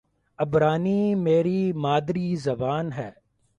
عبرانی 0.39 1.15
میری 1.15 1.71
مادری 1.73 2.35
زبان 2.35 2.91
ہے 2.91 3.11